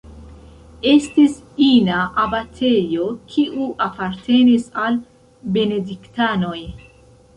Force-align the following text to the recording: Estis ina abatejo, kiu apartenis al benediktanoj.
Estis 0.91 1.35
ina 1.65 1.99
abatejo, 2.23 3.05
kiu 3.33 3.67
apartenis 3.89 4.65
al 4.87 4.99
benediktanoj. 5.59 6.59